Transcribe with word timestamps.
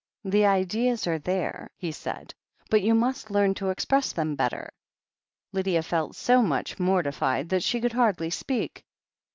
"The 0.25 0.47
ideas 0.47 1.05
are 1.05 1.19
there," 1.19 1.69
he 1.77 1.91
said, 1.91 2.33
"but 2.71 2.81
you 2.81 2.95
must 2.95 3.29
learn 3.29 3.53
to 3.53 3.69
express 3.69 4.11
them 4.13 4.33
better." 4.33 4.71
Lydia 5.53 5.83
felt 5.83 6.15
so 6.15 6.41
much 6.41 6.79
mortified 6.79 7.49
that 7.49 7.61
she 7.61 7.79
could 7.79 7.93
hardly 7.93 8.31
speak. 8.31 8.83